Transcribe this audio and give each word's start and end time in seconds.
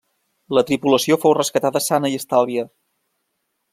La 0.57 0.63
tripulació 0.69 1.17
fou 1.25 1.35
rescatada 1.39 1.83
sana 1.91 2.11
i 2.15 2.21
estalvia. 2.21 2.65